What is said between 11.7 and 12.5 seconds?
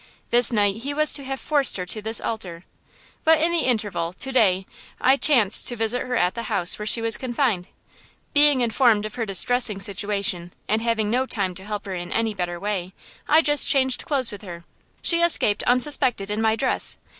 her in any